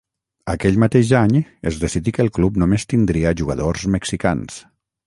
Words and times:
Aquell 0.53 0.79
mateix 0.83 1.11
any 1.19 1.35
es 1.73 1.79
decidí 1.83 2.15
que 2.17 2.27
el 2.27 2.33
club 2.39 2.59
només 2.65 2.89
tindria 2.95 3.39
jugadors 3.45 3.89
mexicans. 3.99 4.63